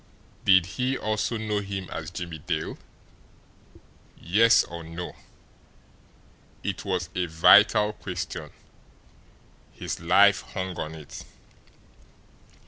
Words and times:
Did 0.45 0.65
he 0.65 0.97
also 0.97 1.37
know 1.37 1.59
him 1.59 1.87
as 1.91 2.09
Jimmie 2.09 2.39
Dale? 2.39 2.79
Yes, 4.19 4.63
or 4.63 4.83
no? 4.83 5.15
It 6.63 6.83
was 6.83 7.09
a 7.13 7.27
vital 7.27 7.93
question. 7.93 8.49
His 9.71 9.99
life 9.99 10.41
hung 10.41 10.79
on 10.79 10.95
it. 10.95 11.23